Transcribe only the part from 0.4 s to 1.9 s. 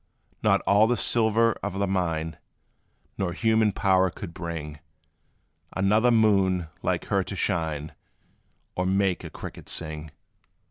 Not all the silver of the